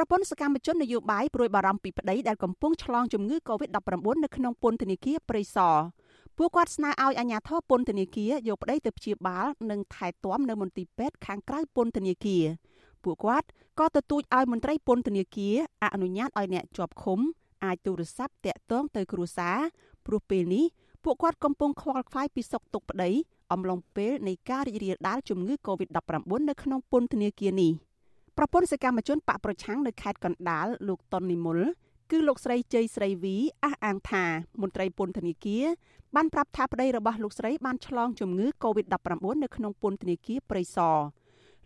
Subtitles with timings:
[0.00, 5.76] ប្រពន្ធសកម្មជននយោបាយព្រួយបារម្ភពីប្តីដែលកំពុងឆ្លងជំងឺ Covid-19 នៅក្នុងពន្ធនាគារព្រៃសរ
[6.36, 12.44] ពួកគាត់ស្នើឲ្យអាជ្ញាធរពន្ធនាគារយកប្តីទៅព្យាបាលនិងថែទាំនៅមន្ទីរពេទ្យខាងក្រៅពន្ធនាគារ
[13.04, 13.46] ពួកគាត់
[13.78, 17.18] ក៏ទទូចឲ្យមន្ត្រីពន្ធនាគារអនុញ្ញាតឲ្យអ្នកជាប់ឃុំ
[17.64, 19.58] អាចទូរស័ព្ទតាក់ទងទៅគ្រួសារ
[20.06, 20.64] ព្រោះពេលនេះ
[21.04, 23.10] ពួកគាត់កំពុងខ្វល់ខ្វាយពីសុខទុក្ខប្តី
[23.52, 25.98] អំឡុងពេលនៃការរីករាលដាលជំងឺ Covid-19
[26.48, 27.87] នៅក្នុងពន្ធនាគារនេះ
[28.40, 31.58] ប្រពន្ធសកម្មជនបកប្រឆាំងនៅខេត្តកណ្ដាលលោកតុននិមល
[32.10, 34.24] គឺលោកស្រីជ័យស្រីវីអះអាងថា
[34.62, 35.64] មន្ត្រីពន្ធនាគារ
[36.16, 40.98] បានប្រាប់ថាប្តីរបស់លោកស្រីបានឆ្លងជំងឺ Covid-19 នៅក្នុងពន្ធនាគារព្រៃសរ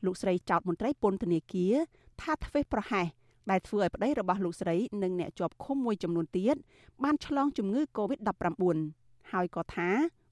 [0.04, 1.74] លោកស្រីចោទមន្ត្រីពន្ធនាគារ
[2.22, 3.06] ថាធ្វេសប្រហែស
[3.50, 6.56] ដែលធ្វើឲ្យប្តីរបស់លោកស្រីនិងអ្នកជាប់ឃុំមួយចំនួនទៀត
[7.04, 8.76] បានឆ្លងជំងឺ Covid-19
[9.32, 9.88] ហើយក៏ថា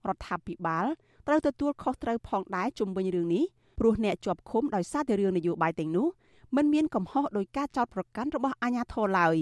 [0.08, 0.86] រដ្ឋាភិបាល
[1.26, 3.44] ត្រូវទទួលខុសត្រូវផងដែរជុំវិញរឿងនេះ
[3.78, 6.08] ព្រោះអ្នកជាប់ឃុំដោយសារតែរឿងនយោបាយទាំងនោះ
[6.56, 9.36] មិនមានកំហុសដោយការចោទប្រកាន់របស់អាជ្ញាធរឡើយ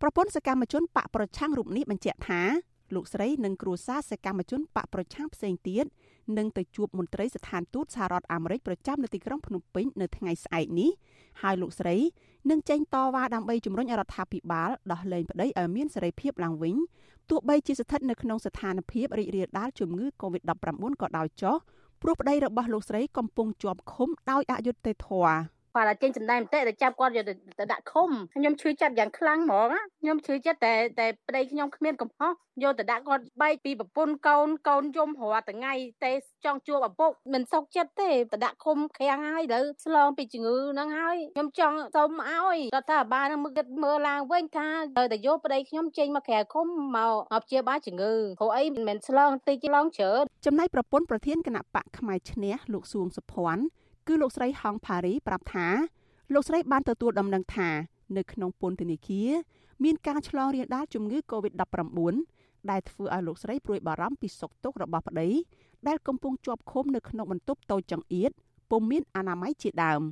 [0.00, 2.42] ប្រពន្ធសកម្មជនបកប្រឆាំងរូបនេះបញ្ជាក់ថា
[2.94, 5.84] លោកស្រីនិងគ្រួសារសកម្មជនបកប្រឆាំងផ្សេងទៀត
[6.38, 10.90] នឹងទៅជួបមន្ត្រីស្ថានទូតសហរដ្ឋអាមេរិកប្រចាំនៅទីក្រុងភ្នំពេញនៅថ្ងៃស្អែកនេះ
[11.42, 11.96] ហើយលោកស្រី
[12.50, 16.76] នឹងចេញតវ៉ាដើម្បីជំរុញរដ្ឋាភិបាលដោះលែងប្តីឲ្យមានសេរីភាពឡើងវិញ
[17.30, 21.56] ទោះបីជាស្ថិតនៅក្នុងស្ថានភាពរីករាលដាលជំងឺ Covid-19 ក៏ដោយចុះ
[22.02, 27.24] ព្រោះប្តីរបស់លោកស្រីកំពុងជាប់ឃុំដោយអយុត្តិធម៌ គាត់តែចេញសម្ដែងមតិទៅចាប់គាត់យក
[27.60, 29.68] ទៅដាក់ឃុំខ្ញុំឈឺចិត្តយ៉ាងខ្លាំងហ្មង
[30.00, 35.72] ខ្ញុំឈឺចិត្តតែតែប្តីខ្ញុំគ្មានកំហុសយកទៅដាក់គាត់បែកពីប្រពន្ធកូនកូនយំរាល់ថ្ងៃ
[36.04, 36.12] តែ
[36.44, 46.66] ចង់ជួបឪពុកមិនសុខចិត្តទេទៅដាក់ឃុំក្រាំងហើយទៅឆ្លងពីជំងឺហ្នឹងហើយខ្ញុំចង់សុំឲ្យរដ្ឋាភិបាលនឹងមើលមើលឡើងវិញថាត្រូវតែយកប្តីខ្ញុំចេញមកក្រៅឃុំ
[46.96, 53.64] មកមកព្យាបាលជំងឺព្រោះអីមិនមែនឆ្លងតិចឆ្លងច្រើនចំណែកប្រពន្ធប្រធានគណៈបកផ្នែកឈ្នះលោកសួងសុភ័ណ្ឌ
[54.06, 55.66] គឺលោកស្រីហងផារីប្រាប់ថា
[56.34, 57.68] លោកស្រីបានទទួលដំណឹងថា
[58.16, 59.30] នៅក្នុងពន្ធនាគារ
[59.84, 62.14] មានការឆ្លងរាលដាលជំងឺ Covid-19
[62.70, 65.28] ដែលធ្វើឲ្យលោកស្រីព្រួយបារម្ភពីសុខទុក្ខរបស់ប្តី
[65.88, 68.30] ដែលកំពុងជាប់ឃុំនៅក្នុងបន្ទប់តូចចង្អៀត
[68.70, 70.02] ពុំមានអនាម័យជាដើម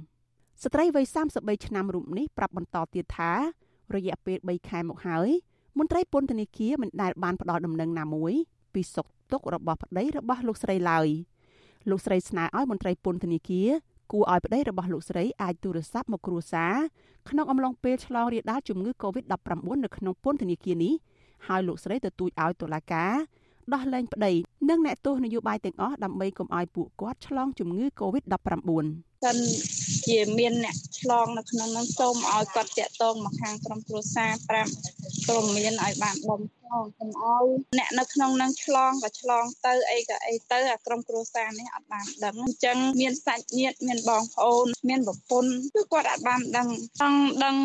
[0.62, 1.04] ស្ត្រីវ័យ
[1.36, 3.32] 33ឆ្នាំរូបនេះប្រាប់បន្តទៀតថា
[3.94, 5.28] រយៈពេល3ខែមកហើយ
[5.78, 8.32] មន្ត្រីពន្ធនាគារមិនដែលបានផ្ដល់ដំណឹងណាមួយ
[8.74, 11.08] ពីសុខទុក្ខរបស់ប្តីរបស់លោកស្រីឡើយ
[11.90, 13.68] លោកស្រីស្នើឲ្យមន្ត្រីពន្ធនាគារ
[14.12, 16.74] គួរឲ្យប្តីរបស់លោកស្រីអាចទូរស័ព្ទមកគ្រួសារ
[17.28, 19.50] ក្នុងអំឡុងពេលឆ្លងរាលដាលជំងឺ Covid-19
[19.84, 20.94] នៅក្នុងពន្ធនាគារនេះ
[21.46, 23.12] ហើយលោកស្រីទទូចឲ្យតុលាការ
[23.72, 24.32] ដោះលែងប្តី
[24.68, 29.37] និងអ្នកទោសនយោបាយទាំងអស់ដើម្បីកុំឲ្យពួកគាត់ឆ្លងជំងឺ Covid-19 សិន
[30.07, 34.71] ជាមានអ្នកឆ្លងនៅក្នុងនោះសូមឲ្យគាត់តាក់ទងមកខាងក្រុមគ្រួសារប្រាប់
[35.27, 37.45] ព្រមមានឲ្យបានបំឆ្លងកុំឲ្យ
[37.77, 46.67] អ្នកនៅក្នុងនឹងឆ្លងក៏ឆ្លងទៅអីក៏អីទៅអាក្រុមគ្រួសារនេះអត់បានដឹងអញ្ចឹងមានសាច់ញាតិមានបងប្អូនមានប្រពន្ធគឺគាត់អត់បានដឹង
[46.99, 47.57] ចង់ដឹង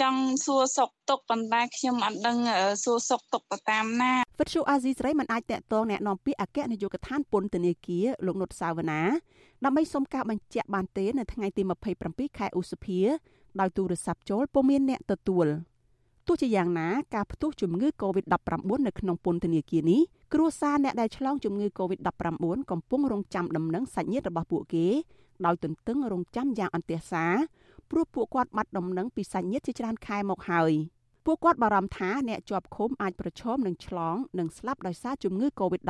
[0.00, 2.36] ចង់សួរសុខទុក្ខប៉ុន្តែខ្ញុំអត់ដឹង
[2.84, 9.02] សួរសុខទុក្ខទៅតាមណាវិទ្យុអាស៊ីសេរីមិនអាចតាក់ទងแนะនាំពាក្យអគ្គនាយកដ្ឋានពន្ធនាគារលោកនុតសាវណ្ណា
[9.65, 11.63] ដើម្បីសុំការបញ្ជាក់បានទេនៅថ្ងៃទី
[11.99, 12.99] 27ខែឧសភា
[13.59, 15.47] ដោយទូរស័ព្ទចូលពុំមានអ្នកទទួល
[16.27, 20.01] ទោះជាយ៉ាងណាការផ្ទុះជំងឺ Covid-19 នៅក្នុងពន្ធនាគារនេះ
[20.33, 24.87] គ្រួសារអ្នកដែលឆ្លងជំងឺ Covid-19 កំពុងរងចាំដំណឹងសាច់ញាតិរបស់ពួកគេ
[25.45, 27.33] ដោយទន្ទឹងរង់ចាំយ៉ាងអន្ទះសារ
[27.91, 30.71] ព្រោះពួកគាត់បាត់ដំណឹងពីសាច់ញាតិជាច្រើនខែមកហើយ
[31.25, 35.89] ពួកគាត់បារម្ភថាអ្នកជាប់ឃុំអាចប្រឈមនឹងឆ្លងនិងស្លាប់ដោយសារជំងឺ Covid-19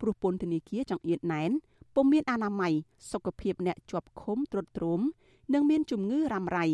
[0.00, 1.50] ព្រោះពន្ធនាគារចង្អៀតណែន
[1.98, 2.72] ពុំមានអនាម័យ
[3.10, 5.00] សុខភាពអ្នកជាប់ឃុំទ្រុឌទ្រោម
[5.54, 6.66] និងមានជំងឺរ៉ាំរ៉ៃ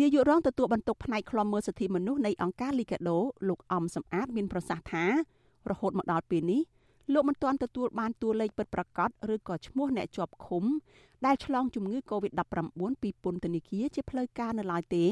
[0.00, 3.18] នាយករងទទួលបន្ទុកផ្នែកខ្លំមើលសិទ្ធិមនុស្សនៃអង្គការលីកាដូ
[3.48, 5.04] លោកអំសំអាតមានប្រសាសន៍ថា
[5.70, 6.62] រហូតមកដល់ពេលនេះ
[7.12, 10.64] លោកមិនទាន់ទទួលបានតួលេខពិតប្រាកដឬក៏ឈ្មោះអ្នកជាប់ឃុំ
[11.26, 15.06] ដែលឆ្លងជំងឺ Covid-19 ពីពន្ធនាគារជាផ្លូវការនៅឡើយទេ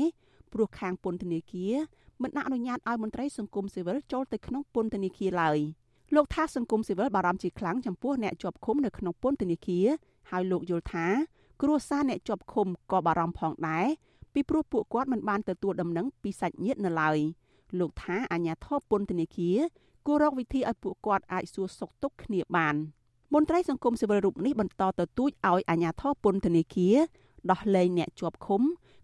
[0.53, 1.75] ព្រោះខាងពន្ធនាគារ
[2.22, 5.59] មិនអនុញ្ញាតឲ្យមន្ត្រីសង្គមស៊ីវិលចូលទៅក្នុងពន្ធនាគារឡើយ
[6.15, 9.87] លោកថាសង្គមស៊ីវិលបារម្ភជាខ្លាំងចំពោះអ្នកជាប់ឃុំនៅក្នុងពន្ធនាគារ
[10.31, 11.07] ហើយលោកយល់ថា
[11.63, 13.87] គ្រួសារអ្នកជាប់ឃុំក៏បារម្ភផងដែរ
[14.33, 17.19] ពីព្រោះពួកគាត់មិនបានទទួលដំណឹងពីសាច់ញាតិនៅឡើយ
[17.79, 19.59] លោកថាអាញាធរពន្ធនាគារ
[20.06, 22.75] គួររកវិធីឲ្យពួកគាត់អាចសួរសុខទុក្ខគ្នាបាន
[23.35, 26.97] មន្ត្រីសង្គមស៊ីវិលរូបនេះបន្តទៅទូចឲ្យអាញាធរពន្ធនាគារ
[27.50, 28.62] ដោះលែងអ្នកជាប់ឃុំ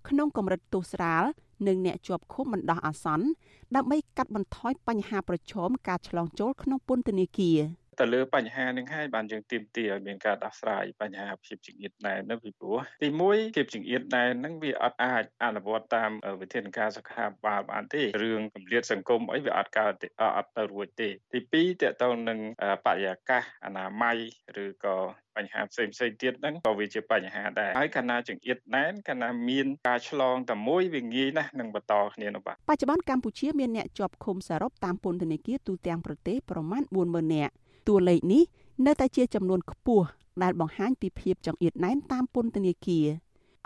[0.09, 1.25] ក្នុងកម្រិតទោសស្រាល
[1.67, 3.27] និងអ្នកជាប់ឃុំបណ្ដោះអាសន្ន
[3.75, 7.59] ដើម្បីកាត់បន្ថយបញ្ហាប្រឈមការឆ្លងចូលក្នុងពន្ធនាគារ
[8.01, 16.11] ទៅលើបញ្ហានឹងហើយបានយើងទាមទារឲ្យមានការដោះស្រាយបញ្ហាភាពចង្អៀតណែននោះពីព្រោះទី1ភាពចង្អៀតណែនហ្នឹងវាអត់អាចអនុវត្តតាម
[16.41, 19.93] វិធានការសុខាភិបាលបានទេរឿងកម្រិតសង្គមអីវាអត់កើត
[20.37, 22.39] អត់ទៅរួចទេទី2តកតងនឹង
[22.85, 24.19] បរិយាកាសអនាម័យ
[24.65, 24.99] ឬក៏
[25.37, 37.55] បញ្ហាផ្សេងផ្សេងទៀតហ្នឹងក៏វាជាបញ្ហាដែរហើយកាលណាចង្អៀតណែនកាលណាមានការឆ្លងតែមួយវាងាយណាស់នឹងបន្តគ្នានោះបាទបច្ចុប្បន្នកម្ពុជាមានអ្នកជាប់ឃុំសរុបតាមពន្ធនាគារទូទាំងប្រទេសប្រមាណ40000នាក់
[37.89, 38.43] តួលេខនេះ
[38.87, 40.07] នៅតែជាចំនួនខ្ពស់
[40.43, 43.07] ដែលបង្ហាញពីភាពចង្អៀតណែនតាមពន្ធនាគារ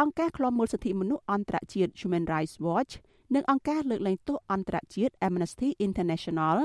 [0.00, 2.92] អង្គការឃ្លាំមើលសិទ្ធិមនុស្សអន្តរជាតិ Human Rights Watch
[3.34, 6.58] និងអង្គការលើកលែងទោសអន្តរជាតិ Amnesty International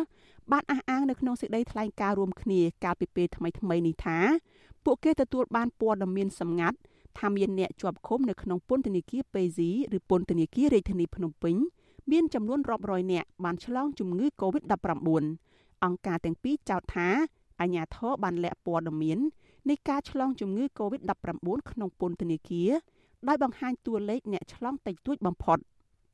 [0.52, 4.18] បានអះអាងនៅក្នុងសេចក្តីថ្លែងការណ៍រួមគ្នាកាលពីពេលថ្មីៗនេះថា
[4.86, 6.78] ពួកគេទទួលបានព័ត៌មានសម្ងាត់
[7.20, 11.56] ថាមានអ្នកជាប់ឃុំនៅក្នុងពន្ធនាគារពេស៊ីឬពន្ធនាគាររាជធានីភ្នំពេញ
[12.12, 15.24] មានចំនួនរាប់រយនាក់បានឆ្លងជំងឺ Covid-19
[15.84, 17.10] អង្គការទាំងពីរចោទថា
[17.62, 19.20] អាជ្ញាធរបានលាក់ព័ត៌មាន
[19.70, 22.72] នៃការឆ្លងជំងឺ Covid-19 ក្នុងពន្ធនាគារ
[23.28, 25.60] ដោយបង្ហាញតួលេខអ្នកឆ្លងតិចតួចបំផុត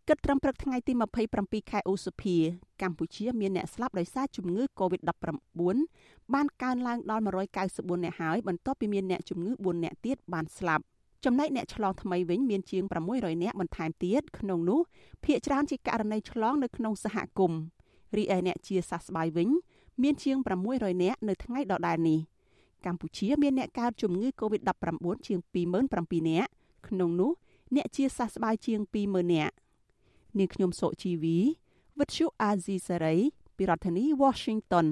[0.08, 0.94] គិតត្រឹមព្រឹកថ្ងៃទី
[1.32, 2.36] 27ខែឧសភា
[2.82, 10.84] កម្ពុជាមានអ្នកស្លាប់ដោយសារជំងឺ Covid-19 បានកើនឡើងដល់194អ្នកហើយបន្ទាប់ពីមានអ្នកជំងឺ4អ្នកទៀតបានស្លាប់
[11.26, 12.84] ចំណែកអ្នកឆ្លងថ្មីវិញមានជាង
[13.14, 14.80] 600នាក់បន្ថែមទៀតក្នុងនោះ
[15.26, 17.60] ភាគច្រើនជាករណីឆ្លងនៅក្នុងសហគមន៍
[18.18, 19.50] រីឯអ្នកជាសះស្បើយវិញ
[20.04, 20.38] មានជាង
[20.72, 22.20] 600នាក់នៅថ្ងៃដដែលនេះ
[22.86, 24.94] កម្ពុជាមានអ្នកកើតជំងឺ Covid-19
[25.28, 25.40] ជាង
[25.84, 26.52] 27,000នាក់
[26.88, 27.32] ក្នុងនោះ
[27.76, 29.54] អ្នកជាសះស្បើយជាង20,000នាក់
[30.38, 31.38] នាងខ្ញុំសុជីវី
[32.00, 33.16] វិទ្យុអាស៊ីសេរី
[33.58, 34.88] ពីរដ្ឋធានី Washington